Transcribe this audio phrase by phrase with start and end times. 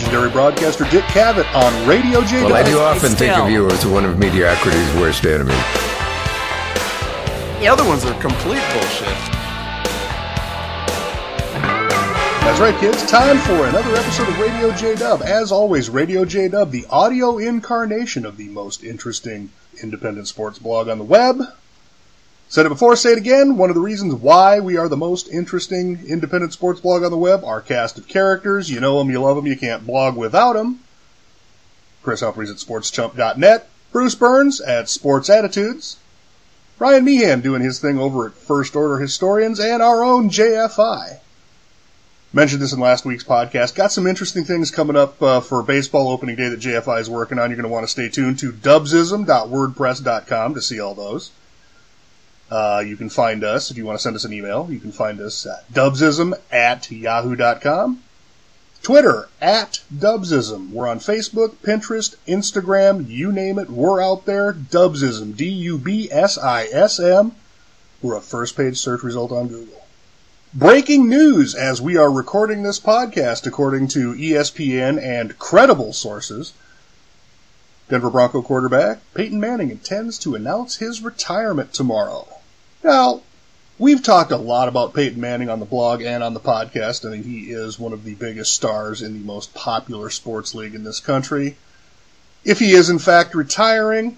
[0.00, 2.42] Legendary broadcaster Dick Cavett on Radio J.
[2.42, 5.54] Well, I do often think of you as one of mediocrity's worst enemies.
[7.60, 9.08] The other ones are complete bullshit.
[12.40, 13.10] That's right, kids.
[13.10, 15.20] Time for another episode of Radio J Dub.
[15.20, 19.50] As always, Radio J Dub, the audio incarnation of the most interesting
[19.82, 21.42] independent sports blog on the web.
[22.50, 23.56] Said it before, say it again.
[23.56, 27.16] One of the reasons why we are the most interesting independent sports blog on the
[27.16, 28.68] web, our cast of characters.
[28.68, 30.80] You know them, you love them, you can't blog without them.
[32.02, 33.68] Chris Humphreys at sportschump.net.
[33.92, 35.98] Bruce Burns at Sports Attitudes.
[36.80, 41.20] Ryan Meehan doing his thing over at First Order Historians and our own JFI.
[42.32, 43.76] Mentioned this in last week's podcast.
[43.76, 47.38] Got some interesting things coming up uh, for baseball opening day that JFI is working
[47.38, 47.50] on.
[47.50, 51.30] You're going to want to stay tuned to dubsism.wordpress.com to see all those.
[52.50, 54.66] Uh, you can find us if you want to send us an email.
[54.70, 58.02] You can find us at dubsism at yahoo.com.
[58.82, 60.70] Twitter at Dubsism.
[60.70, 63.68] We're on Facebook, Pinterest, Instagram, you name it.
[63.68, 64.54] We're out there.
[64.54, 65.36] Dubsism.
[65.36, 67.32] D-U-B-S-I-S-M.
[68.00, 69.84] We're a first page search result on Google.
[70.54, 76.54] Breaking news as we are recording this podcast, according to ESPN and credible sources.
[77.90, 82.39] Denver Bronco quarterback Peyton Manning intends to announce his retirement tomorrow.
[82.82, 83.20] Now,
[83.78, 87.06] we've talked a lot about Peyton Manning on the blog and on the podcast.
[87.06, 90.74] I think he is one of the biggest stars in the most popular sports league
[90.74, 91.56] in this country.
[92.44, 94.16] If he is in fact retiring,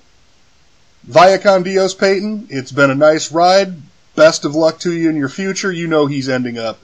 [1.02, 3.74] via con Dios Peyton, it's been a nice ride.
[4.14, 5.72] Best of luck to you in your future.
[5.72, 6.82] You know he's ending up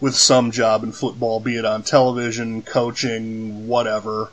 [0.00, 4.30] with some job in football, be it on television, coaching, whatever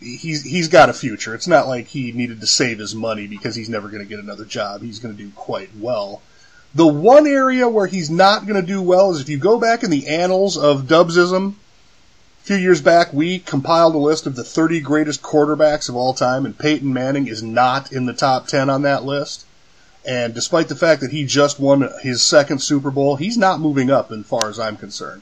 [0.00, 1.34] he's he's got a future.
[1.34, 4.18] It's not like he needed to save his money because he's never going to get
[4.18, 4.82] another job.
[4.82, 6.22] He's going to do quite well.
[6.74, 9.82] The one area where he's not going to do well is if you go back
[9.82, 11.54] in the annals of Dubsism.
[12.42, 16.14] A few years back, we compiled a list of the 30 greatest quarterbacks of all
[16.14, 19.44] time, and Peyton Manning is not in the top 10 on that list.
[20.06, 23.90] And despite the fact that he just won his second Super Bowl, he's not moving
[23.90, 25.20] up as far as I'm concerned.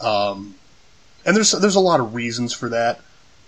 [0.00, 0.56] Um,
[1.24, 3.00] and there's there's a lot of reasons for that.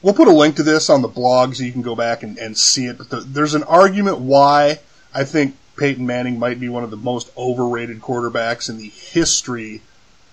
[0.03, 2.37] We'll put a link to this on the blog so you can go back and,
[2.39, 2.99] and see it.
[2.99, 4.81] But the, there's an argument why
[5.15, 9.83] I think Peyton Manning might be one of the most overrated quarterbacks in the history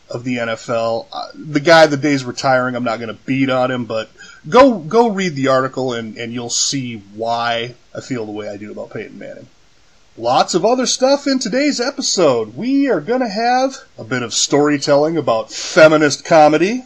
[0.09, 1.06] of the NFL.
[1.12, 4.09] Uh, the guy the day's retiring, I'm not going to beat on him, but
[4.47, 8.57] go go read the article and, and you'll see why I feel the way I
[8.57, 9.47] do about Peyton Manning.
[10.18, 12.57] Lots of other stuff in today's episode.
[12.57, 16.84] We are going to have a bit of storytelling about feminist comedy.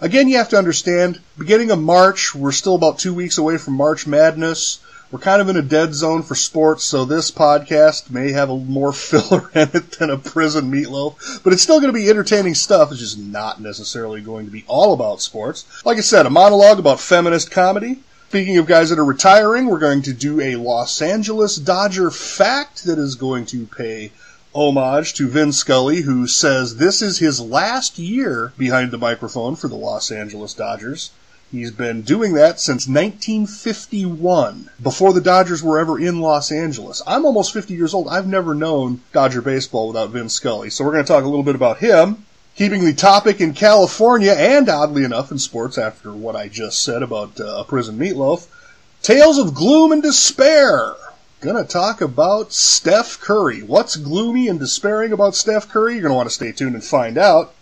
[0.00, 3.74] Again, you have to understand, beginning of March, we're still about two weeks away from
[3.74, 4.80] March Madness.
[5.10, 8.56] We're kind of in a dead zone for sports, so this podcast may have a
[8.56, 12.54] more filler in it than a prison meatloaf, but it's still going to be entertaining
[12.54, 12.90] stuff.
[12.90, 15.64] It's just not necessarily going to be all about sports.
[15.84, 18.00] Like I said, a monologue about feminist comedy.
[18.28, 22.82] Speaking of guys that are retiring, we're going to do a Los Angeles Dodger fact
[22.84, 24.10] that is going to pay
[24.54, 29.68] homage to Vin Scully, who says this is his last year behind the microphone for
[29.68, 31.10] the Los Angeles Dodgers.
[31.50, 37.02] He's been doing that since 1951, before the Dodgers were ever in Los Angeles.
[37.06, 38.08] I'm almost 50 years old.
[38.08, 40.70] I've never known Dodger baseball without Vin Scully.
[40.70, 42.24] So we're going to talk a little bit about him,
[42.56, 47.02] keeping the topic in California and oddly enough in sports after what I just said
[47.02, 48.48] about uh, a prison meatloaf.
[49.02, 50.94] Tales of gloom and despair
[51.44, 53.62] going to talk about Steph Curry.
[53.62, 55.92] What's gloomy and despairing about Steph Curry?
[55.92, 57.52] You're going to want to stay tuned and find out.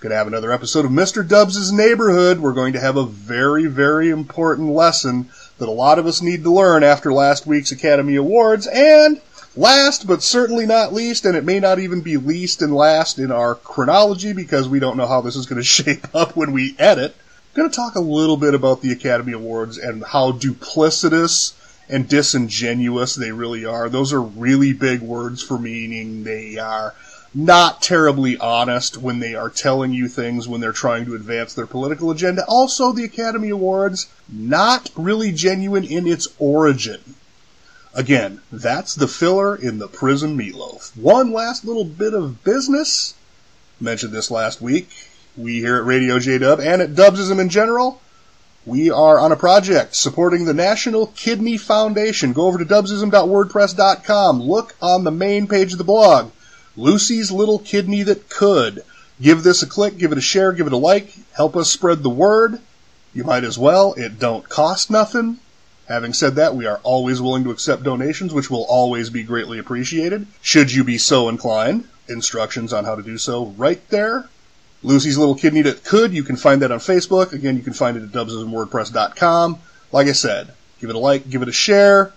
[0.00, 1.26] Going to have another episode of Mr.
[1.26, 2.40] Dubs' Neighborhood.
[2.40, 5.28] We're going to have a very, very important lesson
[5.58, 8.66] that a lot of us need to learn after last week's Academy Awards.
[8.66, 9.20] And
[9.54, 13.30] Last, but certainly not least, and it may not even be least and last in
[13.30, 16.74] our chronology because we don't know how this is going to shape up when we
[16.78, 17.14] edit,
[17.52, 21.52] going to talk a little bit about the Academy Awards and how duplicitous
[21.88, 23.88] and disingenuous they really are.
[23.88, 26.94] Those are really big words for meaning they are
[27.34, 31.66] not terribly honest when they are telling you things when they're trying to advance their
[31.66, 32.44] political agenda.
[32.46, 37.00] Also, the Academy Awards, not really genuine in its origin.
[37.94, 40.96] Again, that's the filler in the prison meatloaf.
[40.96, 43.14] One last little bit of business.
[43.80, 44.88] Mentioned this last week.
[45.36, 48.00] We here at Radio J Dub and at Dubsism in general,
[48.64, 52.32] we are on a project supporting the National Kidney Foundation.
[52.32, 54.40] Go over to dubsism.wordpress.com.
[54.40, 56.30] Look on the main page of the blog.
[56.76, 58.82] Lucy's Little Kidney That Could.
[59.20, 61.12] Give this a click, give it a share, give it a like.
[61.32, 62.60] Help us spread the word.
[63.12, 63.94] You might as well.
[63.94, 65.38] It don't cost nothing.
[65.88, 69.58] Having said that, we are always willing to accept donations, which will always be greatly
[69.58, 70.26] appreciated.
[70.40, 74.28] Should you be so inclined, instructions on how to do so right there.
[74.82, 77.32] Lucy's Little Kidney That Could, you can find that on Facebook.
[77.32, 79.58] Again, you can find it at dubsismwordpress.com.
[79.92, 82.12] Like I said, give it a like, give it a share,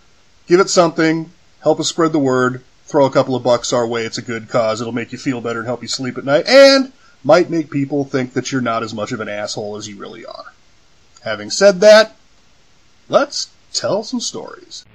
[0.48, 1.30] give it something,
[1.62, 4.06] help us spread the word, throw a couple of bucks our way.
[4.06, 4.82] It's a good cause.
[4.82, 6.92] It'll make you feel better and help you sleep at night, and
[7.24, 10.26] might make people think that you're not as much of an asshole as you really
[10.26, 10.54] are.
[11.24, 12.16] Having said that,
[13.10, 14.86] let's tell some stories.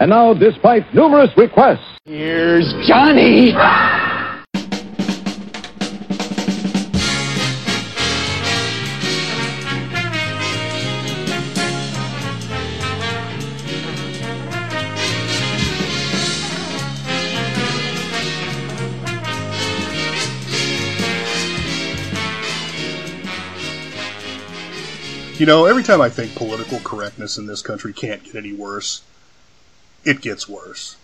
[0.00, 3.52] And now, despite numerous requests, here's Johnny.
[25.38, 29.02] You know, every time I think political correctness in this country can't get any worse,
[30.08, 30.96] it gets worse.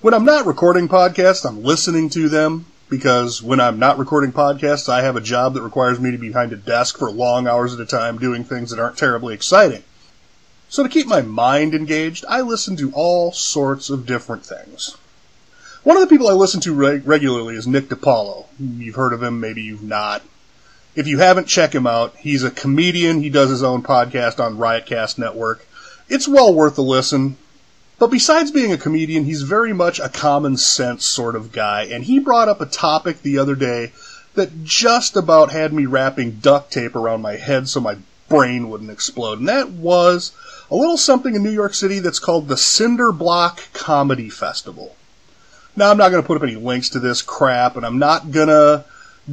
[0.00, 4.88] When I'm not recording podcasts, I'm listening to them because when I'm not recording podcasts,
[4.88, 7.74] I have a job that requires me to be behind a desk for long hours
[7.74, 9.82] at a time doing things that aren't terribly exciting.
[10.70, 14.96] So to keep my mind engaged, I listen to all sorts of different things.
[15.82, 18.46] One of the people I listen to reg- regularly is Nick DiPaolo.
[18.58, 20.22] You've heard of him, maybe you've not.
[20.96, 22.16] If you haven't, check him out.
[22.16, 23.20] He's a comedian.
[23.20, 25.66] He does his own podcast on Riotcast Network.
[26.08, 27.36] It's well worth a listen.
[27.98, 31.84] But besides being a comedian, he's very much a common sense sort of guy.
[31.84, 33.92] And he brought up a topic the other day
[34.34, 37.96] that just about had me wrapping duct tape around my head so my
[38.28, 39.38] brain wouldn't explode.
[39.38, 40.32] And that was
[40.70, 44.96] a little something in New York City that's called the Cinder Block Comedy Festival.
[45.76, 48.30] Now, I'm not going to put up any links to this crap, and I'm not
[48.30, 48.84] going to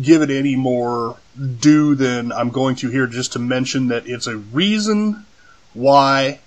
[0.01, 1.17] give it any more
[1.59, 5.25] due than I'm going to here just to mention that it's a reason
[5.73, 6.39] why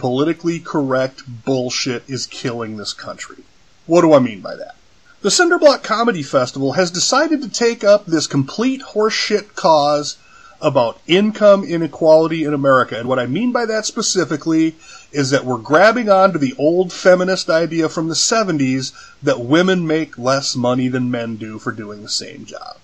[0.00, 3.44] politically correct bullshit is killing this country.
[3.86, 4.76] What do I mean by that?
[5.20, 10.16] The Cinderblock Comedy Festival has decided to take up this complete horseshit cause
[10.62, 12.98] about income inequality in America.
[12.98, 14.76] And what I mean by that specifically
[15.12, 18.92] is that we're grabbing onto the old feminist idea from the 70s
[19.22, 22.78] that women make less money than men do for doing the same job.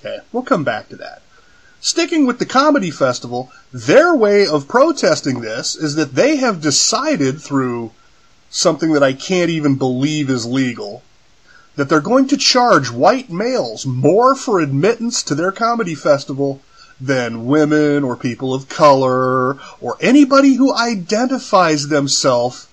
[0.00, 1.22] Okay, we'll come back to that.
[1.80, 7.40] Sticking with the comedy festival, their way of protesting this is that they have decided
[7.40, 7.92] through
[8.50, 11.02] something that I can't even believe is legal
[11.78, 16.60] that they're going to charge white males more for admittance to their comedy festival
[17.00, 22.66] than women or people of color or anybody who identifies themselves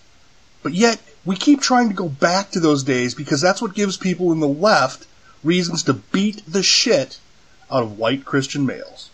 [0.62, 3.96] But yet, we keep trying to go back to those days because that's what gives
[3.96, 5.06] people in the left
[5.44, 7.20] reasons to beat the shit
[7.70, 9.10] out of white Christian males.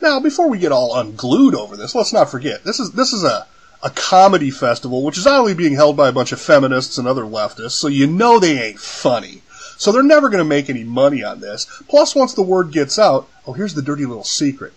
[0.00, 3.24] Now, before we get all unglued over this, let's not forget this is this is
[3.24, 3.46] a
[3.82, 7.24] a comedy festival, which is only being held by a bunch of feminists and other
[7.24, 9.42] leftists, so you know they ain't funny.
[9.76, 11.66] So they're never going to make any money on this.
[11.88, 14.72] Plus, once the word gets out, oh, here's the dirty little secret.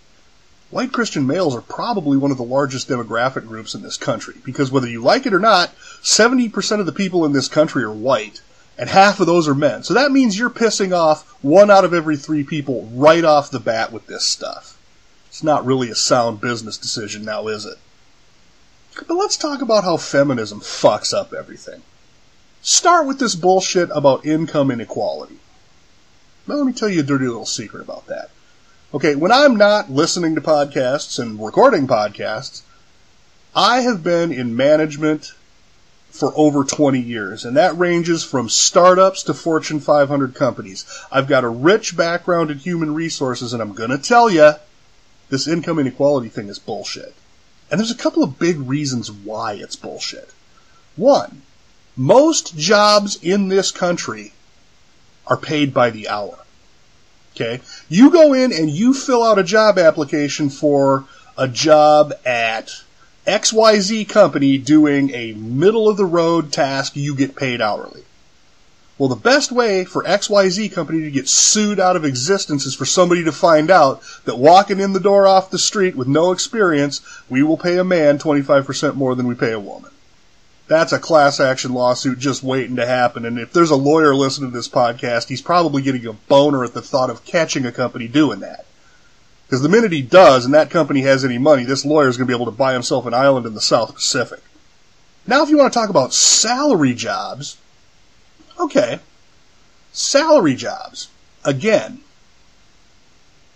[0.71, 4.71] White Christian males are probably one of the largest demographic groups in this country, because
[4.71, 8.41] whether you like it or not, 70% of the people in this country are white,
[8.77, 9.83] and half of those are men.
[9.83, 13.59] So that means you're pissing off one out of every three people right off the
[13.59, 14.77] bat with this stuff.
[15.27, 17.77] It's not really a sound business decision now, is it?
[19.07, 21.81] But let's talk about how feminism fucks up everything.
[22.61, 25.39] Start with this bullshit about income inequality.
[26.47, 28.29] Now let me tell you a dirty little secret about that.
[28.93, 32.61] Okay, when I'm not listening to podcasts and recording podcasts,
[33.55, 35.33] I have been in management
[36.15, 40.85] for over 20 years, and that ranges from startups to Fortune 500 companies.
[41.11, 44.53] I've got a rich background in human resources, and I'm gonna tell you,
[45.29, 47.13] this income inequality thing is bullshit.
[47.69, 50.29] And there's a couple of big reasons why it's bullshit.
[50.95, 51.41] One,
[51.97, 54.33] most jobs in this country
[55.27, 56.39] are paid by the hour.
[57.35, 57.61] Okay?
[57.89, 61.05] You go in and you fill out a job application for
[61.37, 62.83] a job at
[63.27, 68.03] XYZ company doing a middle of the road task, you get paid hourly.
[68.97, 72.85] Well, the best way for XYZ company to get sued out of existence is for
[72.85, 77.01] somebody to find out that walking in the door off the street with no experience,
[77.27, 79.91] we will pay a man 25% more than we pay a woman.
[80.67, 83.25] That's a class action lawsuit just waiting to happen.
[83.25, 86.73] And if there's a lawyer listening to this podcast, he's probably getting a boner at
[86.73, 88.65] the thought of catching a company doing that.
[89.45, 92.27] Because the minute he does and that company has any money, this lawyer is going
[92.27, 94.41] to be able to buy himself an island in the South Pacific.
[95.27, 97.57] Now, if you want to talk about salary jobs,
[98.59, 98.99] Okay.
[99.91, 101.09] Salary jobs.
[101.43, 101.99] Again,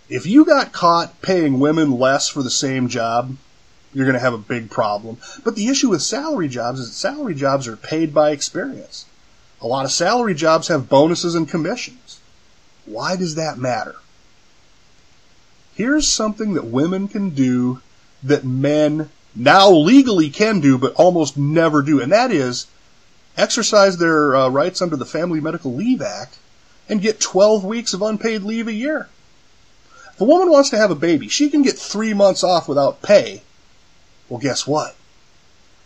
[0.10, 3.36] if you got caught paying women less for the same job,
[3.94, 5.18] you're going to have a big problem.
[5.44, 9.06] But the issue with salary jobs is that salary jobs are paid by experience.
[9.62, 12.20] A lot of salary jobs have bonuses and commissions.
[12.86, 13.96] Why does that matter?
[15.80, 17.80] Here's something that women can do
[18.22, 22.68] that men now legally can do, but almost never do, and that is
[23.38, 26.36] exercise their uh, rights under the Family Medical Leave Act,
[26.90, 29.08] and get 12 weeks of unpaid leave a year.
[30.14, 33.02] If a woman wants to have a baby, she can get three months off without
[33.02, 33.44] pay.
[34.28, 34.98] Well, guess what?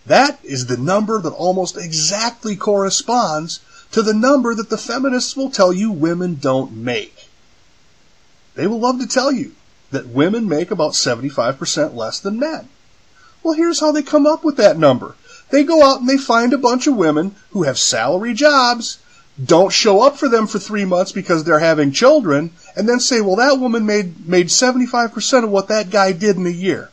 [0.07, 3.59] That is the number that almost exactly corresponds
[3.91, 7.29] to the number that the feminists will tell you women don't make.
[8.55, 9.53] They will love to tell you
[9.93, 12.67] that women make about 75% less than men.
[13.41, 15.15] Well, here's how they come up with that number.
[15.49, 18.97] They go out and they find a bunch of women who have salary jobs,
[19.43, 23.21] don't show up for them for three months because they're having children, and then say,
[23.21, 26.89] well, that woman made, made 75% of what that guy did in a year.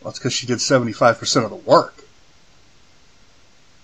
[0.00, 2.04] Well, it's because she did 75% of the work.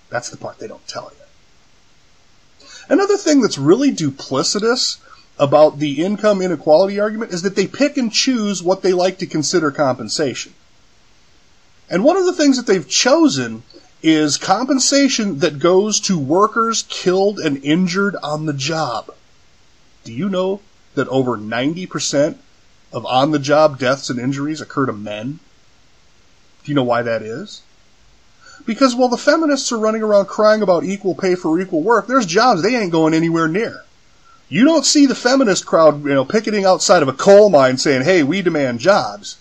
[0.08, 2.66] That's the part they don't tell you.
[2.88, 4.98] Another thing that's really duplicitous
[5.38, 9.26] about the income inequality argument is that they pick and choose what they like to
[9.26, 10.54] consider compensation.
[11.88, 13.62] And one of the things that they've chosen
[14.02, 19.14] is compensation that goes to workers killed and injured on the job.
[20.04, 20.60] Do you know
[20.94, 22.36] that over 90%
[22.92, 25.38] of on the job deaths and injuries occur to men?
[26.64, 27.62] Do you know why that is?
[28.66, 32.26] Because while the feminists are running around crying about equal pay for equal work, there's
[32.26, 33.84] jobs they ain't going anywhere near.
[34.52, 38.02] You don't see the feminist crowd, you know, picketing outside of a coal mine saying,
[38.02, 39.36] "Hey, we demand jobs."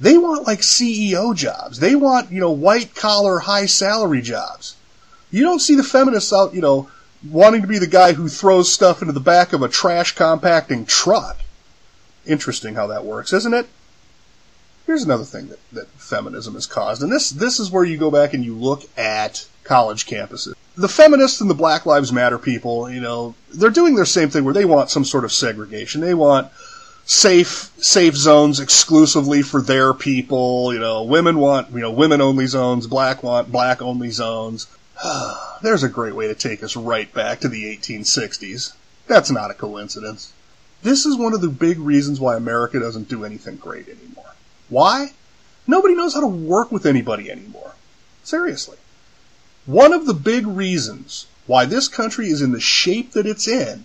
[0.00, 1.78] They want like CEO jobs.
[1.78, 4.76] They want, you know, white collar, high salary jobs.
[5.30, 6.88] You don't see the feminists out, you know,
[7.30, 10.86] wanting to be the guy who throws stuff into the back of a trash compacting
[10.86, 11.40] truck.
[12.24, 13.68] Interesting how that works, isn't it?
[14.86, 18.10] Here's another thing that, that feminism has caused, and this this is where you go
[18.10, 20.54] back and you look at college campuses.
[20.76, 24.44] The feminists and the Black Lives Matter people, you know, they're doing their same thing
[24.44, 26.00] where they want some sort of segregation.
[26.00, 26.50] They want
[27.06, 30.72] safe safe zones exclusively for their people.
[30.72, 34.66] You know, women want you know women only zones, black want black only zones.
[35.62, 38.74] There's a great way to take us right back to the 1860s.
[39.06, 40.32] That's not a coincidence.
[40.82, 44.34] This is one of the big reasons why America doesn't do anything great anymore.
[44.68, 45.12] Why?
[45.66, 47.74] Nobody knows how to work with anybody anymore.
[48.22, 48.76] Seriously.
[49.66, 53.84] One of the big reasons why this country is in the shape that it's in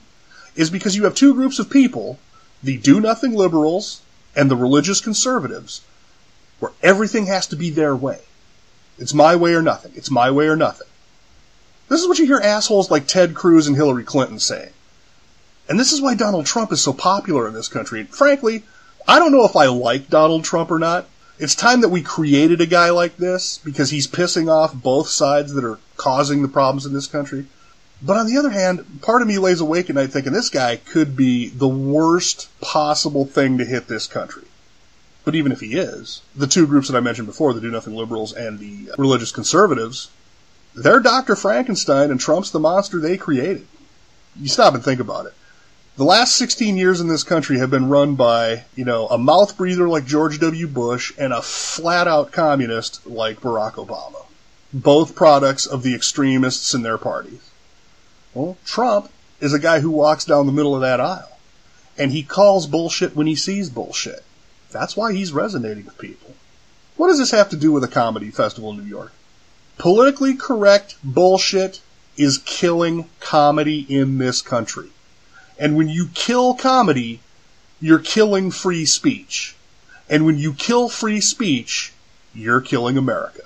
[0.55, 2.19] is because you have two groups of people,
[2.61, 4.01] the do nothing liberals
[4.35, 5.81] and the religious conservatives,
[6.59, 8.19] where everything has to be their way.
[8.97, 9.93] It's my way or nothing.
[9.95, 10.87] It's my way or nothing.
[11.87, 14.73] This is what you hear assholes like Ted Cruz and Hillary Clinton saying.
[15.69, 18.03] And this is why Donald Trump is so popular in this country.
[18.03, 18.63] Frankly,
[19.07, 21.07] I don't know if I like Donald Trump or not.
[21.39, 25.53] It's time that we created a guy like this because he's pissing off both sides
[25.53, 27.45] that are causing the problems in this country.
[28.01, 30.75] But on the other hand, part of me lays awake at night thinking this guy
[30.75, 34.43] could be the worst possible thing to hit this country.
[35.23, 37.95] But even if he is, the two groups that I mentioned before, the do nothing
[37.95, 40.09] liberals and the religious conservatives,
[40.75, 41.37] they're Dr.
[41.37, 43.65] Frankenstein and Trump's the monster they created.
[44.37, 45.33] You stop and think about it.
[45.99, 49.57] The last 16 years in this country have been run by, you know, a mouth
[49.57, 50.65] breather like George W.
[50.65, 54.25] Bush and a flat out communist like Barack Obama.
[54.71, 57.41] Both products of the extremists in their parties.
[58.33, 61.37] Well, Trump is a guy who walks down the middle of that aisle.
[61.97, 64.23] And he calls bullshit when he sees bullshit.
[64.71, 66.33] That's why he's resonating with people.
[66.95, 69.11] What does this have to do with a comedy festival in New York?
[69.77, 71.81] Politically correct bullshit
[72.15, 74.91] is killing comedy in this country.
[75.59, 77.19] And when you kill comedy,
[77.81, 79.55] you're killing free speech.
[80.09, 81.93] And when you kill free speech,
[82.33, 83.43] you're killing America.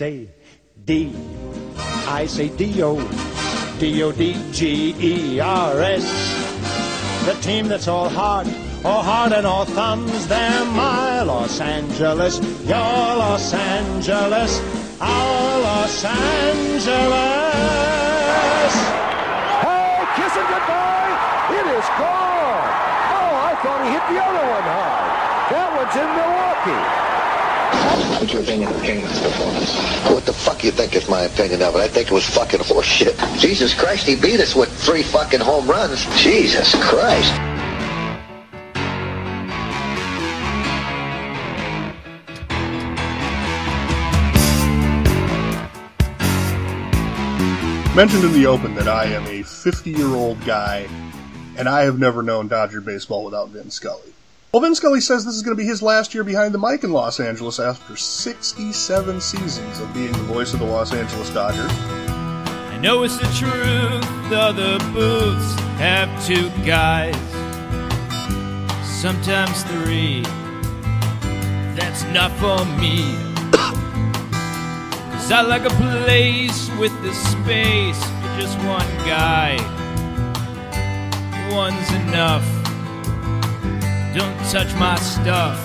[0.00, 0.24] Say
[0.86, 1.12] D.
[2.08, 2.96] I say D-O.
[3.78, 4.46] D-O-D-G-E-R-S.
[7.26, 8.46] The team that's all heart,
[8.82, 10.26] all heart and all thumbs.
[10.26, 12.78] They're my Los Angeles, your
[13.24, 14.52] Los Angeles,
[15.02, 17.54] our Los Angeles.
[19.60, 21.12] Hey, kiss him goodbye.
[21.60, 22.64] It is gone.
[23.20, 25.12] Oh, I thought he hit the other one hard.
[25.52, 27.19] That one's in Milwaukee.
[28.20, 29.74] What's your opinion of Kingman's performance?
[30.10, 31.78] What the fuck you think is my opinion of it?
[31.78, 33.16] I think it was fucking horseshit.
[33.38, 36.04] Jesus Christ, he beat us with three fucking home runs.
[36.20, 37.32] Jesus Christ.
[47.96, 50.88] Mentioned in the open that I am a 50 year old guy,
[51.56, 54.12] and I have never known Dodger baseball without Vin Scully.
[54.52, 56.82] Well, Vin Scully says this is going to be his last year behind the mic
[56.82, 61.70] in Los Angeles after 67 seasons of being the voice of the Los Angeles Dodgers.
[61.70, 67.14] I know it's the truth, though the booths have two guys,
[69.00, 70.22] sometimes three.
[71.76, 73.14] That's not for me.
[75.12, 79.54] Cause I like a place with the space for just one guy.
[81.54, 82.59] One's enough.
[84.12, 85.56] Don't touch my stuff.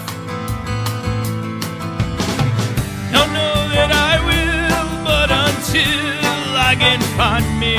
[3.11, 7.75] Don't know that I will, but until I can find me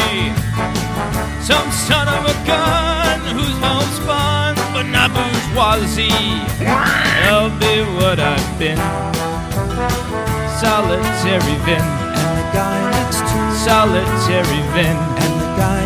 [1.47, 6.11] some son of a gun who's homespun but not bourgeoisie,
[7.31, 8.79] I'll be what I've been.
[10.59, 15.86] Solitary Vin and the guy next to Solitary Vin and the guy next to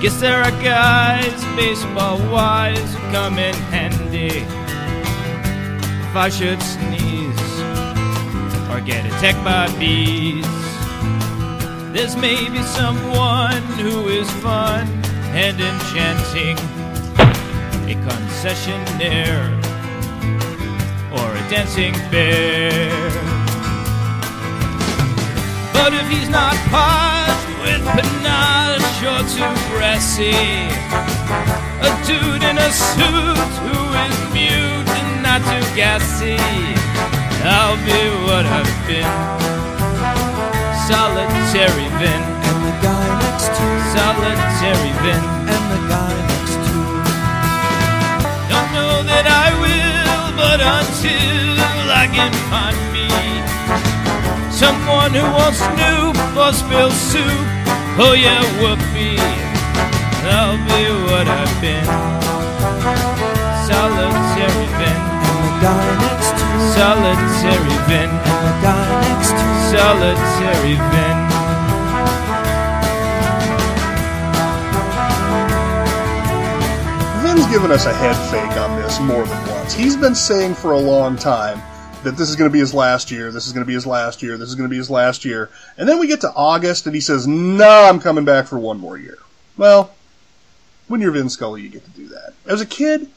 [0.00, 4.44] guess there are guys, baseball wise, who come in handy.
[6.08, 7.60] If I should sneeze
[8.70, 10.46] or get attacked by bees,
[11.92, 14.86] there's maybe someone who is fun
[15.34, 16.56] and enchanting,
[17.90, 19.50] a concessionaire
[21.10, 23.10] or a dancing bear.
[25.72, 30.32] But if he's not parched with panache or too brassy,
[31.86, 36.38] a dude in a suit who is mute and not too gassy,
[37.44, 39.48] I'll be what I've been.
[40.88, 42.22] Solitary Vin.
[42.48, 45.22] And the guy next to Solitary Vin.
[45.52, 46.76] And the guy next to
[48.50, 52.87] Don't know that I will, but until I can find
[54.58, 57.46] someone who won't snoop or spill soup,
[58.02, 59.14] oh yeah, whoopee,
[60.26, 61.86] I'll be what I've been.
[63.70, 64.98] Solitary Vin.
[64.98, 68.10] And the guy next to Solitary Vin.
[68.10, 71.18] And the guy next to Solitary Vin.
[77.22, 79.72] Vin's given us a head fake on this more than once.
[79.72, 81.62] He's been saying for a long time
[82.04, 83.86] that this is going to be his last year, this is going to be his
[83.86, 85.50] last year, this is going to be his last year.
[85.76, 88.78] And then we get to August and he says, nah, I'm coming back for one
[88.78, 89.18] more year.
[89.56, 89.92] Well,
[90.86, 92.34] when you're Vin Scully, you get to do that.
[92.46, 93.08] As a kid,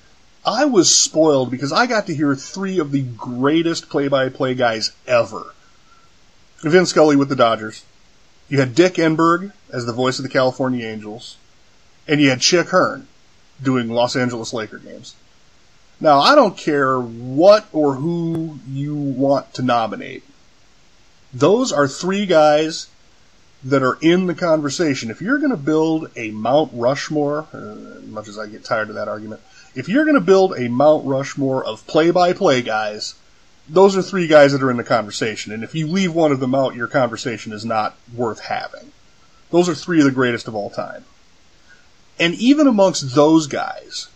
[0.45, 5.53] I was spoiled because I got to hear three of the greatest play-by-play guys ever.
[6.61, 7.85] Vin Scully with the Dodgers.
[8.49, 11.37] You had Dick Enberg as the voice of the California Angels.
[12.07, 13.07] And you had Chick Hearn
[13.61, 15.15] doing Los Angeles Laker games.
[16.01, 20.23] Now, I don't care what or who you want to nominate.
[21.31, 22.87] Those are three guys
[23.63, 25.11] that are in the conversation.
[25.11, 28.89] If you're going to build a Mount Rushmore, uh, as much as I get tired
[28.89, 29.41] of that argument,
[29.75, 33.13] if you're going to build a Mount Rushmore of play-by-play guys,
[33.69, 35.53] those are three guys that are in the conversation.
[35.53, 38.91] And if you leave one of them out, your conversation is not worth having.
[39.51, 41.05] Those are three of the greatest of all time.
[42.19, 44.07] And even amongst those guys,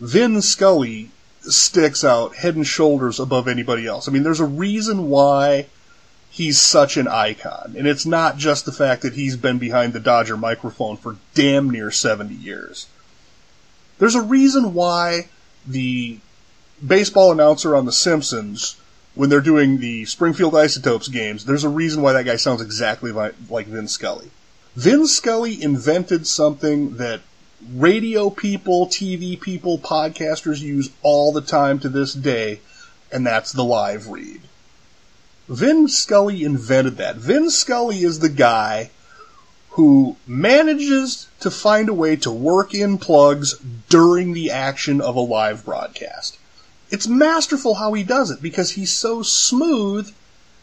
[0.00, 1.10] Vin Scully
[1.42, 4.08] sticks out head and shoulders above anybody else.
[4.08, 5.66] I mean, there's a reason why
[6.30, 7.74] he's such an icon.
[7.76, 11.68] And it's not just the fact that he's been behind the Dodger microphone for damn
[11.68, 12.86] near 70 years.
[13.98, 15.28] There's a reason why
[15.66, 16.18] the
[16.86, 18.76] baseball announcer on The Simpsons,
[19.14, 23.12] when they're doing the Springfield Isotopes games, there's a reason why that guy sounds exactly
[23.12, 24.30] like, like Vin Scully.
[24.76, 27.20] Vin Scully invented something that
[27.74, 32.60] radio people, TV people, podcasters use all the time to this day,
[33.12, 34.42] and that's the live read.
[35.48, 37.16] Vin Scully invented that.
[37.16, 38.90] Vin Scully is the guy
[39.70, 43.54] who manages to find a way to work in plugs
[43.88, 46.38] during the action of a live broadcast.
[46.90, 50.12] It's masterful how he does it because he's so smooth,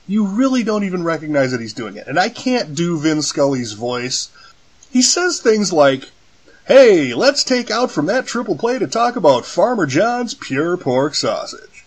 [0.07, 2.07] you really don't even recognize that he's doing it.
[2.07, 4.29] And I can't do Vin Scully's voice.
[4.91, 6.12] He says things like,
[6.67, 11.15] Hey, let's take out from that triple play to talk about Farmer John's pure pork
[11.15, 11.86] sausage.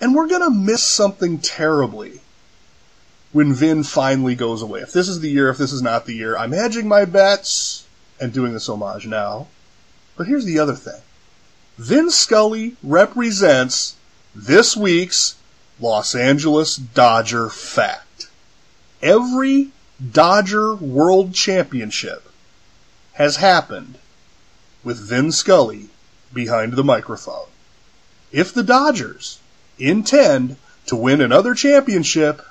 [0.00, 2.22] And we're gonna miss something terribly
[3.32, 4.80] when Vin finally goes away.
[4.80, 7.84] If this is the year, if this is not the year, I'm hedging my bets
[8.18, 9.48] and doing this homage now.
[10.16, 11.02] But here's the other thing.
[11.76, 13.96] Vin Scully represents
[14.34, 15.36] this week's
[15.78, 18.28] Los Angeles Dodger fact.
[19.02, 19.68] Every
[20.12, 22.31] Dodger World Championship
[23.14, 23.98] has happened
[24.84, 25.88] with Vin Scully
[26.32, 27.46] behind the microphone.
[28.30, 29.38] If the Dodgers
[29.78, 32.42] intend to win another championship,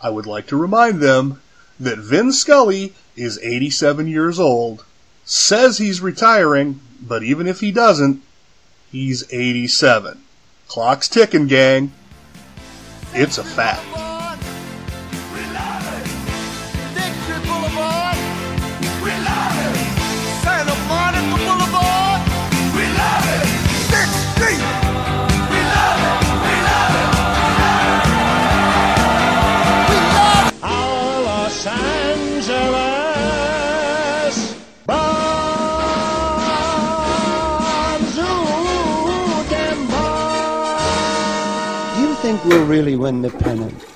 [0.00, 1.40] I would like to remind them
[1.80, 4.84] that Vin Scully is 87 years old,
[5.24, 8.22] says he's retiring, but even if he doesn't,
[8.92, 10.20] he's 87.
[10.68, 11.92] Clock's ticking, gang.
[13.14, 14.13] It's a fact.
[42.44, 43.93] We'll really win the pennant?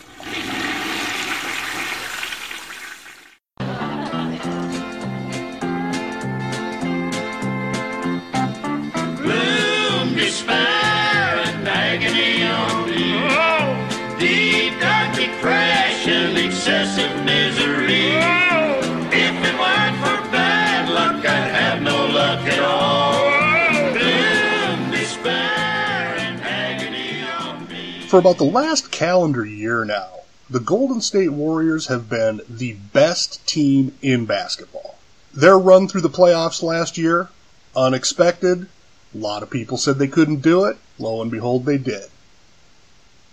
[28.09, 33.47] For about the last calendar year now, the Golden State Warriors have been the best
[33.47, 34.97] team in basketball.
[35.35, 37.29] Their run through the playoffs last year,
[37.77, 38.66] unexpected.
[39.14, 40.79] A lot of people said they couldn't do it.
[40.99, 42.07] Lo and behold, they did.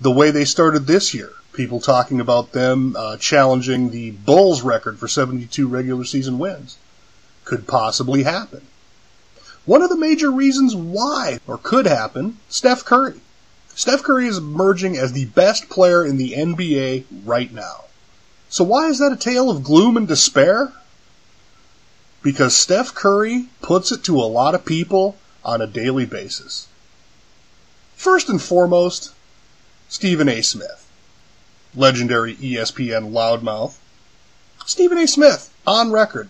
[0.02, 5.00] The way they started this year, people talking about them uh, challenging the Bulls record
[5.00, 6.78] for 72 regular season wins,
[7.46, 8.68] could possibly happen.
[9.64, 13.22] One of the major reasons why, or could happen, Steph Curry.
[13.76, 17.84] Steph Curry is emerging as the best player in the NBA right now.
[18.50, 20.72] So why is that a tale of gloom and despair?
[22.24, 26.70] Because Steph Curry puts it to a lot of people on a daily basis.
[27.96, 29.12] First and foremost,
[29.90, 30.42] Stephen A.
[30.42, 30.88] Smith,
[31.76, 33.76] legendary ESPN loudmouth.
[34.66, 35.06] Stephen A.
[35.06, 36.30] Smith, on record,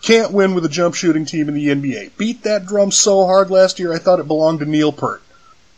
[0.00, 2.16] Can't win with a jump shooting team in the NBA.
[2.16, 5.22] Beat that drum so hard last year I thought it belonged to Neil Peart.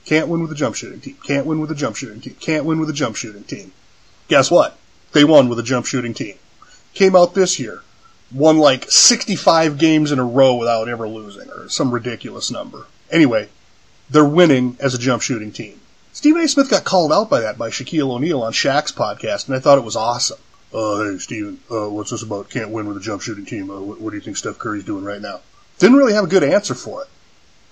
[0.05, 1.17] Can't win with a jump shooting team.
[1.25, 2.37] Can't win with a jump shooting team.
[2.41, 3.73] Can't win with a jump shooting team.
[4.29, 4.77] Guess what?
[5.13, 6.37] They won with a jump shooting team.
[6.95, 7.83] Came out this year.
[8.33, 12.87] Won like 65 games in a row without ever losing, or some ridiculous number.
[13.11, 13.49] Anyway,
[14.09, 15.81] they're winning as a jump shooting team.
[16.13, 16.49] Stephen A.
[16.49, 19.79] Smith got called out by that by Shaquille O'Neal on Shaq's podcast, and I thought
[19.79, 20.39] it was awesome.
[20.73, 22.51] Uh, hey, Stephen, uh, what's this about?
[22.51, 23.71] Can't win with a jump shooting team.
[23.71, 25.41] Uh, what, what do you think Steph Curry's doing right now?
[25.79, 27.09] Didn't really have a good answer for it.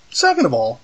[0.09, 0.81] Second of all,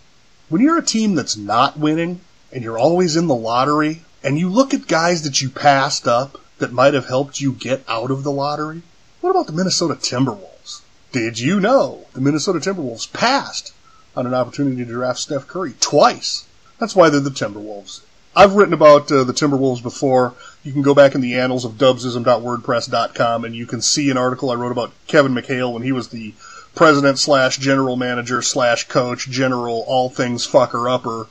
[0.49, 4.49] when you're a team that's not winning, and you're always in the lottery, and you
[4.49, 8.23] look at guys that you passed up that might have helped you get out of
[8.23, 8.81] the lottery,
[9.21, 10.81] what about the Minnesota Timberwolves?
[11.11, 13.73] Did you know the Minnesota Timberwolves passed
[14.15, 16.45] on an opportunity to draft Steph Curry twice?
[16.79, 18.01] That's why they're the Timberwolves.
[18.35, 20.33] I've written about uh, the Timberwolves before.
[20.63, 24.51] You can go back in the annals of dubsism.wordpress.com and you can see an article
[24.51, 26.33] I wrote about Kevin McHale when he was the
[26.75, 31.27] president slash general manager slash coach, general all things fucker upper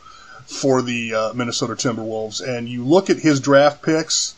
[0.46, 2.40] for the uh, Minnesota Timberwolves.
[2.46, 4.34] And you look at his draft picks,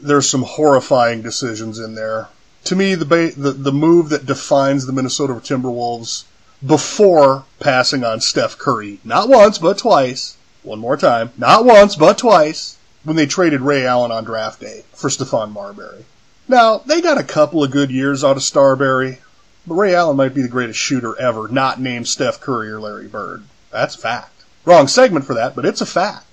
[0.00, 2.28] there's some horrifying decisions in there.
[2.64, 6.24] To me, the, ba- the, the move that defines the Minnesota Timberwolves
[6.64, 12.18] before passing on Steph Curry, not once, but twice, one more time, not once, but
[12.18, 16.04] twice, when they traded Ray Allen on draft day for Stephon Marbury.
[16.46, 19.18] Now, they got a couple of good years out of Starbury,
[19.66, 23.08] but Ray Allen might be the greatest shooter ever, not named Steph Curry or Larry
[23.08, 23.44] Bird.
[23.70, 24.42] That's a fact.
[24.64, 26.26] Wrong segment for that, but it's a fact.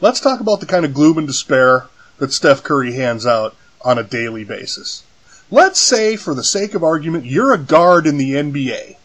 [0.00, 1.86] Let's talk about the kind of gloom and despair
[2.18, 5.02] that Steph Curry hands out on a daily basis.
[5.50, 8.96] Let's say, for the sake of argument, you're a guard in the NBA,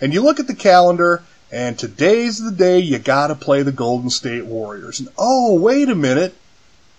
[0.00, 4.08] and you look at the calendar and today's the day you gotta play the Golden
[4.08, 5.00] State Warriors.
[5.00, 6.34] And oh, wait a minute.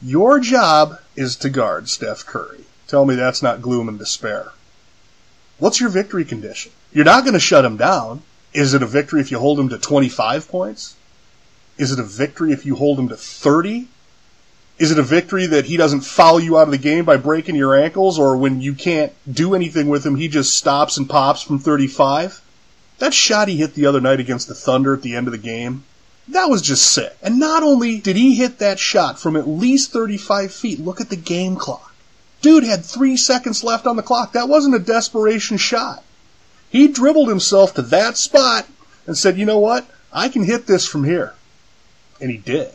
[0.02, 2.66] Your job is to guard Steph Curry.
[2.88, 4.52] Tell me that's not gloom and despair.
[5.62, 6.72] What's your victory condition?
[6.92, 8.24] You're not going to shut him down.
[8.52, 10.96] Is it a victory if you hold him to 25 points?
[11.78, 13.88] Is it a victory if you hold him to 30?
[14.80, 17.54] Is it a victory that he doesn't foul you out of the game by breaking
[17.54, 21.44] your ankles, or when you can't do anything with him, he just stops and pops
[21.44, 22.42] from 35?
[22.98, 25.38] That shot he hit the other night against the Thunder at the end of the
[25.38, 25.84] game,
[26.30, 27.16] that was just sick.
[27.22, 31.12] And not only did he hit that shot from at least 35 feet, look at
[31.12, 31.91] the game clock.
[32.42, 34.34] Dude had three seconds left on the clock.
[34.34, 36.04] That wasn't a desperation shot.
[36.70, 38.68] He dribbled himself to that spot
[39.06, 39.86] and said, you know what?
[40.12, 41.34] I can hit this from here.
[42.20, 42.74] And he did.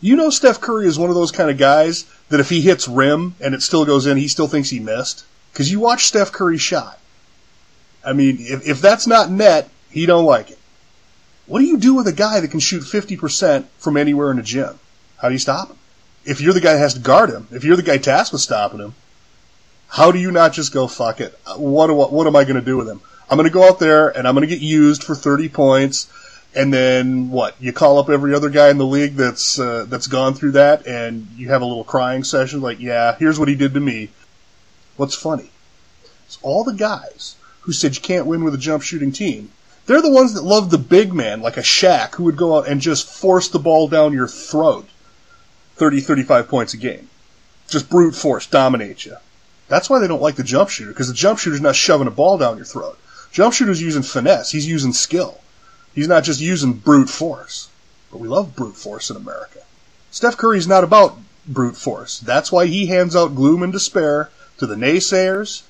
[0.00, 2.88] You know Steph Curry is one of those kind of guys that if he hits
[2.88, 5.24] rim and it still goes in, he still thinks he missed.
[5.52, 6.98] Because you watch Steph Curry's shot.
[8.04, 10.58] I mean, if, if that's not net, he don't like it.
[11.46, 14.42] What do you do with a guy that can shoot 50% from anywhere in the
[14.42, 14.78] gym?
[15.18, 15.76] How do you stop him?
[16.24, 18.42] If you're the guy that has to guard him, if you're the guy tasked with
[18.42, 18.94] stopping him,
[19.88, 21.38] how do you not just go fuck it?
[21.56, 23.00] What what, what am I going to do with him?
[23.28, 26.10] I'm going to go out there and I'm going to get used for 30 points,
[26.54, 27.54] and then what?
[27.60, 30.86] You call up every other guy in the league that's uh, that's gone through that,
[30.86, 34.10] and you have a little crying session like, yeah, here's what he did to me.
[34.96, 35.50] What's funny?
[36.26, 39.50] It's all the guys who said you can't win with a jump shooting team.
[39.86, 42.68] They're the ones that love the big man, like a Shaq, who would go out
[42.68, 44.86] and just force the ball down your throat
[45.80, 47.08] 30, 35 points a game.
[47.66, 49.16] Just brute force, dominate you.
[49.68, 52.10] That's why they don't like the jump shooter, because the jump shooter's not shoving a
[52.10, 52.98] ball down your throat.
[53.32, 54.50] Jump shooter's using finesse.
[54.50, 55.40] He's using skill.
[55.94, 57.70] He's not just using brute force.
[58.12, 59.60] But we love brute force in America.
[60.10, 61.16] Steph Curry's not about
[61.46, 62.20] brute force.
[62.20, 65.62] That's why he hands out gloom and despair to the naysayers,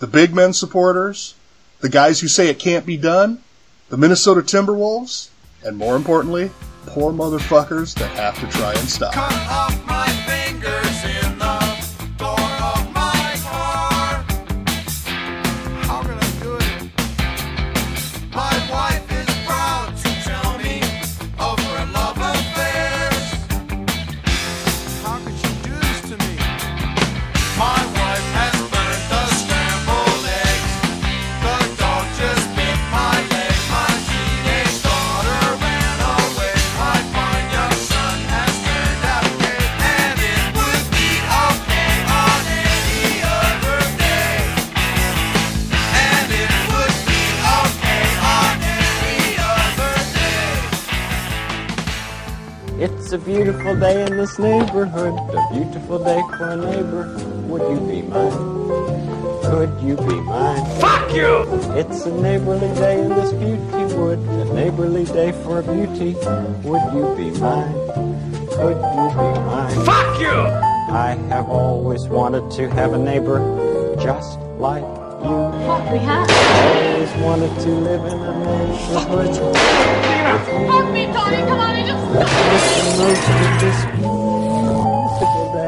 [0.00, 1.36] the big men supporters,
[1.78, 3.38] the guys who say it can't be done,
[3.88, 5.28] the Minnesota Timberwolves,
[5.62, 6.50] and more importantly,
[6.86, 10.23] poor motherfuckers that have to try and stop.
[53.74, 57.16] Beautiful day in this neighborhood, a beautiful day for a neighbor.
[57.48, 58.30] Would you be mine?
[59.42, 60.80] Could you be mine?
[60.80, 61.42] Fuck you!
[61.74, 66.14] It's a neighborly day in this beauty wood, a neighborly day for a beauty.
[66.64, 67.74] Would you be mine?
[68.50, 69.84] Could you be mine?
[69.84, 70.38] Fuck you!
[70.94, 73.38] I have always wanted to have a neighbor
[74.00, 75.36] just like you.
[75.66, 76.93] What we have?
[77.04, 79.36] Always wanted to live in a neighborhood.
[80.66, 81.36] Fuck me, Tony.
[81.36, 82.04] Come on, I just.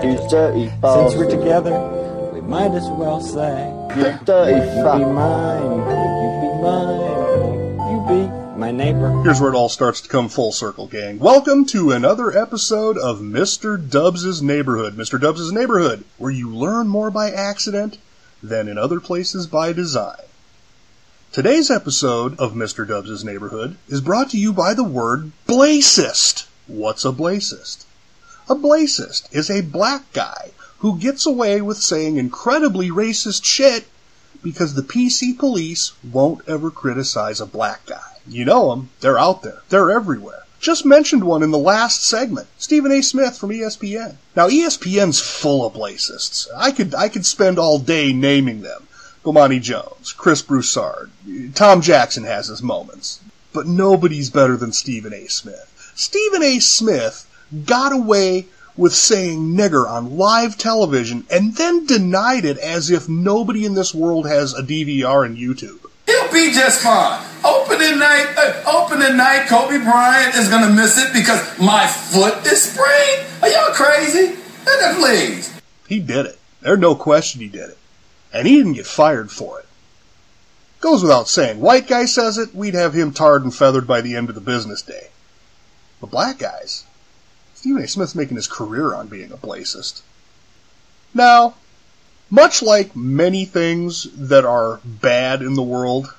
[0.02, 3.68] You dirty Since we're together, we might as well say.
[3.98, 4.96] You dirty Would you fuck.
[4.96, 5.84] be mine?
[5.84, 7.90] Would you be mine?
[7.90, 9.22] You be my neighbor?
[9.22, 11.18] Here's where it all starts to come full circle, gang.
[11.18, 13.76] Welcome to another episode of Mr.
[13.76, 14.96] Dubs' Neighborhood.
[14.96, 15.20] Mr.
[15.20, 17.98] Dubs' Neighborhood, where you learn more by accident
[18.42, 20.16] than in other places by design.
[21.32, 22.88] Today's episode of Mr.
[22.88, 26.46] Dubs' Neighborhood is brought to you by the word blacist.
[26.66, 27.84] What's a blacist?
[28.48, 33.86] A blacist is a black guy who gets away with saying incredibly racist shit
[34.42, 38.18] because the PC police won't ever criticize a black guy.
[38.26, 38.90] You know them.
[39.00, 39.62] They're out there.
[39.68, 40.44] They're everywhere.
[40.58, 42.46] Just mentioned one in the last segment.
[42.56, 43.02] Stephen A.
[43.02, 44.16] Smith from ESPN.
[44.34, 46.48] Now ESPN's full of blacists.
[46.56, 48.85] I could I could spend all day naming them.
[49.26, 51.10] Bomani Jones, Chris Broussard,
[51.54, 53.20] Tom Jackson has his moments.
[53.52, 55.26] But nobody's better than Stephen A.
[55.26, 55.92] Smith.
[55.96, 56.60] Stephen A.
[56.60, 57.26] Smith
[57.64, 63.64] got away with saying nigger on live television and then denied it as if nobody
[63.64, 65.80] in this world has a DVR and YouTube.
[66.06, 67.20] He'll be just fine.
[67.44, 72.62] Opening night, uh, opening night, Kobe Bryant is gonna miss it because my foot is
[72.62, 73.26] sprained.
[73.42, 74.36] Are y'all crazy?
[74.64, 75.52] Uh, Please.
[75.88, 76.38] He did it.
[76.60, 77.78] There's no question he did it.
[78.36, 79.66] And he didn't get fired for it.
[80.80, 84.14] Goes without saying, white guy says it, we'd have him tarred and feathered by the
[84.14, 85.08] end of the business day.
[86.02, 86.84] But black guys,
[87.54, 87.88] Stephen A.
[87.88, 90.02] Smith's making his career on being a blacist.
[91.14, 91.54] Now,
[92.28, 96.12] much like many things that are bad in the world,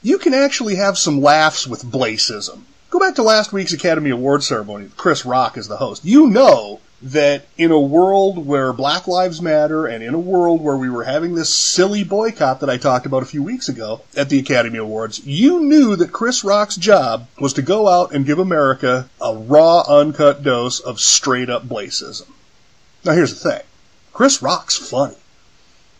[0.00, 2.66] you can actually have some laughs with blacism.
[2.90, 6.04] Go back to last week's Academy Award ceremony Chris Rock is the host.
[6.04, 10.76] You know that in a world where Black Lives Matter and in a world where
[10.76, 14.28] we were having this silly boycott that I talked about a few weeks ago at
[14.28, 18.40] the Academy Awards, you knew that Chris Rock's job was to go out and give
[18.40, 22.26] America a raw, uncut dose of straight up blacism.
[23.04, 23.62] Now here's the thing.
[24.12, 25.16] Chris Rock's funny.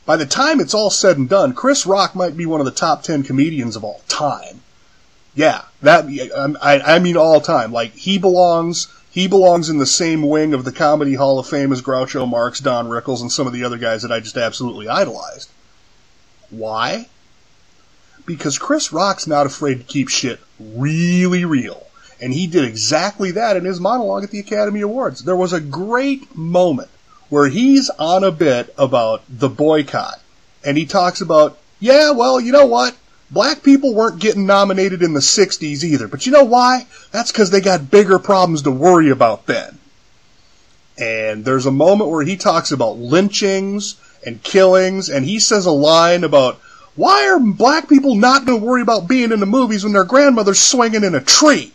[0.05, 2.73] By the time it's all said and done, Chris Rock might be one of the
[2.73, 4.63] top 10 comedians of all time.
[5.35, 6.07] Yeah, that
[6.61, 7.73] I, I mean all time.
[7.73, 11.73] Like he belongs he belongs in the same wing of the Comedy Hall of Fame
[11.73, 14.87] as Groucho Marx, Don Rickles, and some of the other guys that I just absolutely
[14.87, 15.51] idolized.
[16.51, 17.09] Why?
[18.25, 21.89] Because Chris Rock's not afraid to keep shit really real.
[22.23, 25.25] And he did exactly that in his monologue at the Academy Awards.
[25.25, 26.91] There was a great moment
[27.29, 30.21] where he's on a bit about the boycott.
[30.65, 32.97] And he talks about, yeah, well, you know what?
[33.31, 36.09] Black people weren't getting nominated in the 60s either.
[36.09, 36.87] But you know why?
[37.11, 39.79] That's because they got bigger problems to worry about then.
[40.97, 45.71] And there's a moment where he talks about lynchings and killings, and he says a
[45.71, 46.57] line about,
[46.97, 50.05] why are black people not going to worry about being in the movies when their
[50.05, 51.73] grandmother's swinging in a tree?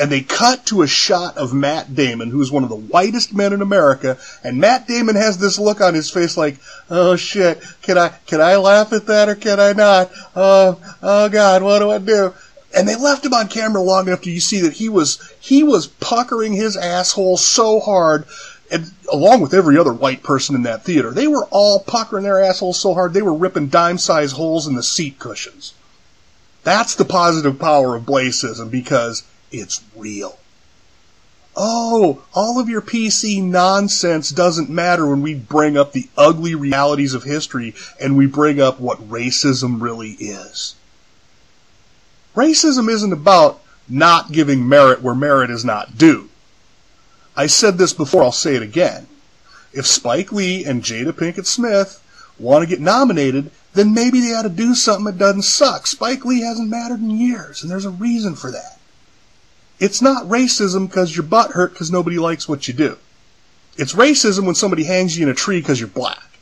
[0.00, 3.52] And they cut to a shot of Matt Damon, who's one of the whitest men
[3.52, 6.56] in America, and Matt Damon has this look on his face like,
[6.88, 10.10] oh shit, can I, can I laugh at that or can I not?
[10.34, 12.32] Oh, oh god, what do I do?
[12.74, 15.62] And they left him on camera long enough to you see that he was, he
[15.62, 18.24] was puckering his asshole so hard,
[18.70, 22.42] and along with every other white person in that theater, they were all puckering their
[22.42, 25.74] assholes so hard they were ripping dime-sized holes in the seat cushions.
[26.62, 30.38] That's the positive power of Blacism because it's real.
[31.56, 37.12] Oh, all of your PC nonsense doesn't matter when we bring up the ugly realities
[37.12, 40.76] of history and we bring up what racism really is.
[42.36, 46.28] Racism isn't about not giving merit where merit is not due.
[47.36, 49.08] I said this before, I'll say it again.
[49.72, 52.02] If Spike Lee and Jada Pinkett Smith
[52.38, 55.86] want to get nominated, then maybe they ought to do something that doesn't suck.
[55.86, 58.79] Spike Lee hasn't mattered in years, and there's a reason for that.
[59.80, 62.98] It's not racism because your butt hurt because nobody likes what you do.
[63.78, 66.38] It's racism when somebody hangs you in a tree because you're black.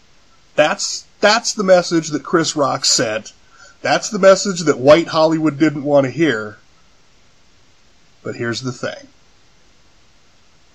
[0.57, 3.33] That's that's the message that Chris Rock sent.
[3.81, 6.59] That's the message that white Hollywood didn't want to hear.
[8.25, 9.07] But here's the thing.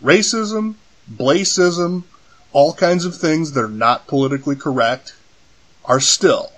[0.02, 0.76] Racism,
[1.12, 2.04] blacism,
[2.54, 5.16] all kinds of things that are not politically correct
[5.84, 6.54] are still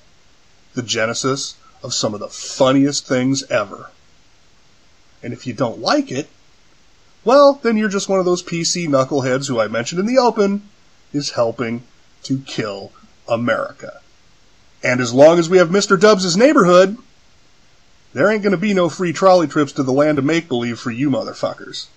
[0.75, 3.89] the genesis of some of the funniest things ever.
[5.25, 6.29] And if you don't like it,
[7.23, 10.69] well, then you're just one of those PC knuckleheads who I mentioned in the open
[11.11, 11.81] is helping
[12.21, 12.91] to kill
[13.27, 14.01] America.
[14.83, 15.99] And as long as we have Mr.
[15.99, 16.99] Dubs' neighborhood,
[18.13, 20.91] there ain't gonna be no free trolley trips to the land of make believe for
[20.91, 21.87] you motherfuckers.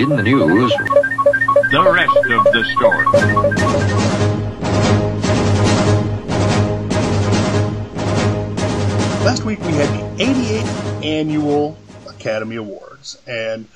[0.00, 0.72] In the news,
[1.72, 3.04] the rest of the story.
[9.26, 11.76] Last week we had the 88th annual
[12.08, 13.68] Academy Awards, and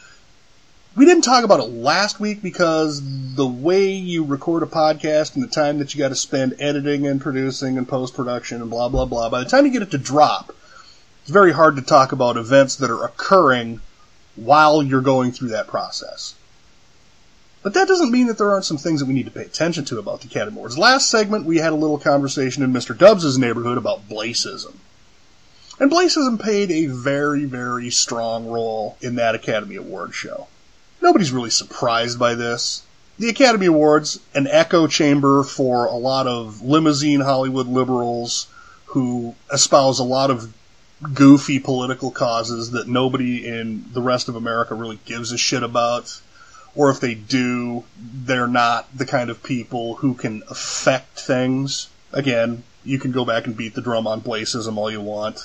[0.97, 3.03] we didn't talk about it last week because
[3.35, 7.07] the way you record a podcast and the time that you got to spend editing
[7.07, 9.91] and producing and post production and blah blah blah, by the time you get it
[9.91, 10.57] to drop,
[11.21, 13.83] it's very hard to talk about events that are occurring
[14.37, 16.35] while you're going through that process.
[17.63, 19.87] But that doesn't mean that there aren't some things that we need to pay attention
[19.87, 20.77] to about the Academy Awards.
[20.77, 22.97] Last segment, we had a little conversation in Mr.
[22.97, 24.75] Dubs' neighborhood about Blacism.
[25.81, 30.47] And Blacism played a very, very strong role in that Academy Award show.
[31.01, 32.83] Nobody's really surprised by this.
[33.19, 38.47] The Academy Awards, an echo chamber for a lot of limousine Hollywood liberals
[38.87, 40.53] who espouse a lot of
[41.13, 46.21] goofy political causes that nobody in the rest of America really gives a shit about.
[46.75, 51.89] Or if they do, they're not the kind of people who can affect things.
[52.13, 55.39] Again, you can go back and beat the drum on Blacism all you want.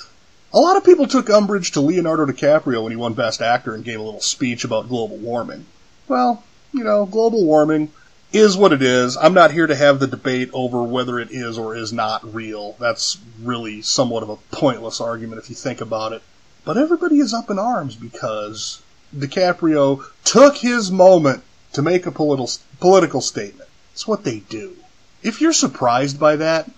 [0.52, 3.84] A lot of people took umbrage to Leonardo DiCaprio when he won Best Actor and
[3.84, 5.66] gave a little speech about global warming.
[6.08, 6.42] Well,
[6.72, 7.92] you know, global warming
[8.32, 9.16] is what it is.
[9.16, 12.76] I'm not here to have the debate over whether it is or is not real.
[12.78, 16.22] That's really somewhat of a pointless argument if you think about it.
[16.64, 18.82] But everybody is up in arms because
[19.16, 23.68] DiCaprio took his moment to make a political political statement.
[23.92, 24.76] It's what they do.
[25.22, 26.70] If you're surprised by that,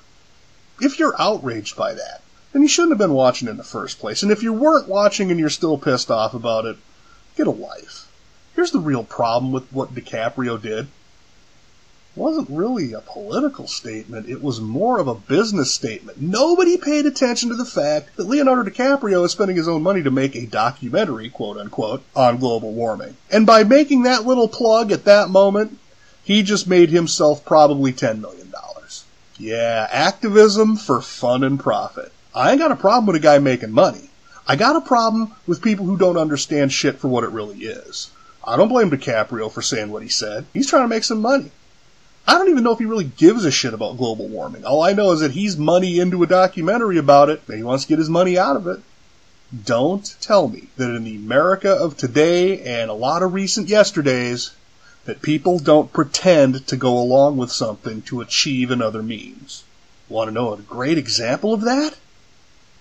[0.81, 2.23] if you're outraged by that,
[2.53, 4.23] then you shouldn't have been watching in the first place.
[4.23, 6.77] And if you weren't watching and you're still pissed off about it,
[7.37, 8.09] get a life.
[8.55, 10.89] Here's the real problem with what DiCaprio did.
[12.15, 16.21] Wasn't really a political statement, it was more of a business statement.
[16.21, 20.11] Nobody paid attention to the fact that Leonardo DiCaprio is spending his own money to
[20.11, 23.17] make a documentary, quote unquote, on global warming.
[23.31, 25.79] And by making that little plug at that moment,
[26.23, 28.53] he just made himself probably $10 million.
[29.39, 32.13] Yeah, activism for fun and profit.
[32.35, 34.11] I ain't got a problem with a guy making money.
[34.47, 38.11] I got a problem with people who don't understand shit for what it really is.
[38.45, 40.45] I don't blame DiCaprio for saying what he said.
[40.53, 41.51] He's trying to make some money.
[42.27, 44.65] I don't even know if he really gives a shit about global warming.
[44.65, 47.85] All I know is that he's money into a documentary about it, and he wants
[47.85, 48.81] to get his money out of it.
[49.65, 54.53] Don't tell me that in the America of today and a lot of recent yesterdays,
[55.05, 59.65] that people don't pretend to go along with something to achieve another means.
[60.09, 61.97] Want to know a great example of that?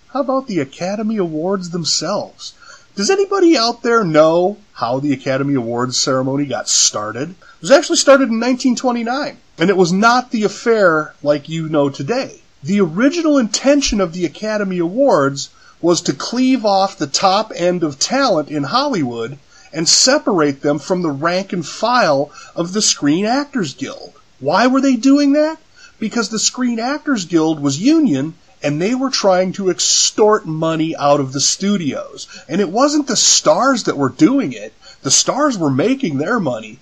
[0.10, 2.54] How about the Academy Awards themselves?
[2.96, 7.30] Does anybody out there know how the Academy Awards ceremony got started?
[7.30, 11.92] It was actually started in 1929, and it was not the affair like you know
[11.92, 12.42] today.
[12.64, 15.52] The original intention of the Academy Awards
[15.82, 19.38] was to cleave off the top end of talent in Hollywood
[19.72, 24.14] and separate them from the rank and file of the Screen Actors Guild.
[24.40, 25.60] Why were they doing that?
[26.00, 28.34] Because the Screen Actors Guild was union
[28.64, 32.28] and they were trying to extort money out of the studios.
[32.48, 34.74] And it wasn't the stars that were doing it.
[35.02, 36.80] The stars were making their money.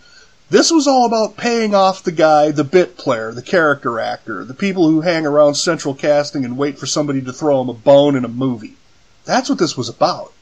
[0.49, 4.53] This was all about paying off the guy, the bit player, the character actor, the
[4.53, 8.15] people who hang around central casting and wait for somebody to throw them a bone
[8.15, 8.75] in a movie.
[9.25, 10.33] That's what this was about.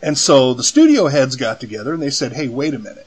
[0.00, 3.06] And so the studio heads got together and they said, hey, wait a minute.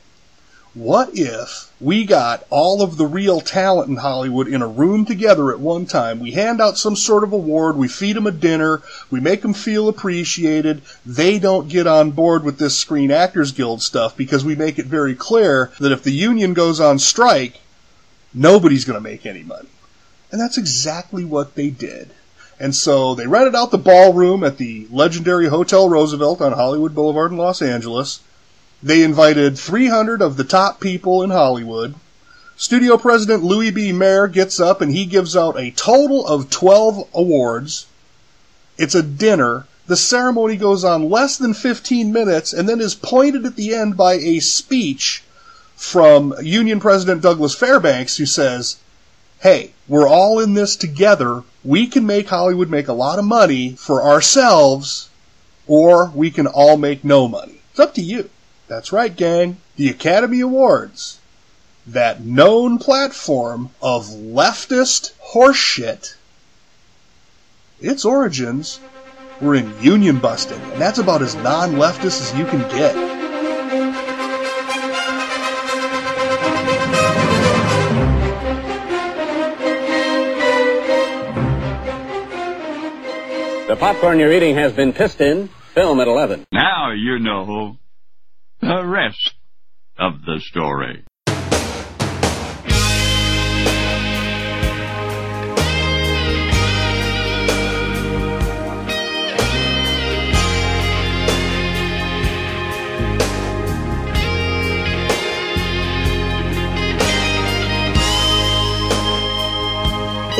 [0.79, 5.51] What if we got all of the real talent in Hollywood in a room together
[5.51, 6.21] at one time?
[6.21, 9.53] We hand out some sort of award, we feed them a dinner, we make them
[9.53, 10.81] feel appreciated.
[11.05, 14.85] They don't get on board with this Screen Actors Guild stuff because we make it
[14.85, 17.59] very clear that if the union goes on strike,
[18.33, 19.67] nobody's going to make any money.
[20.31, 22.11] And that's exactly what they did.
[22.57, 27.31] And so they rented out the ballroom at the legendary Hotel Roosevelt on Hollywood Boulevard
[27.33, 28.21] in Los Angeles.
[28.81, 31.95] They invited 300 of the top people in Hollywood.
[32.55, 33.91] Studio president Louis B.
[33.91, 37.87] Mayer gets up and he gives out a total of 12 awards.
[38.77, 39.65] It's a dinner.
[39.87, 43.97] The ceremony goes on less than 15 minutes and then is pointed at the end
[43.97, 45.23] by a speech
[45.75, 48.77] from Union President Douglas Fairbanks who says,
[49.39, 51.43] Hey, we're all in this together.
[51.65, 55.09] We can make Hollywood make a lot of money for ourselves,
[55.67, 57.59] or we can all make no money.
[57.71, 58.29] It's up to you.
[58.69, 59.57] That's right, gang.
[59.77, 61.19] The Academy Awards.
[61.87, 66.13] That known platform of leftist horseshit.
[67.81, 68.79] Its origins
[69.41, 72.93] were in union busting, and that's about as non leftist as you can get.
[83.67, 85.49] The popcorn you're eating has been pissed in.
[85.73, 86.45] Film at 11.
[86.51, 87.77] Now you know
[88.61, 89.35] the rest
[89.97, 91.05] of the story.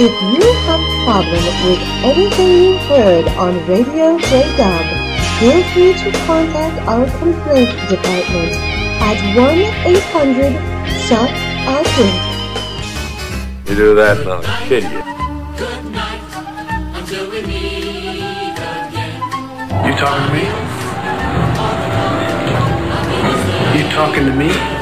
[0.02, 4.89] If you have problem with anything you heard on Radio J-Dub,
[5.40, 8.52] feel free to contact our complaint department
[9.00, 12.14] at 1-800-SUCK-AUTING.
[13.70, 15.00] You do that and I'll kid you.
[19.88, 20.44] You talking to me?
[23.78, 24.79] You talking to me?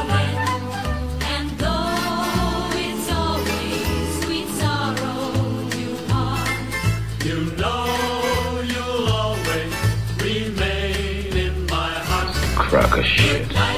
[12.88, 13.77] Crock of shit.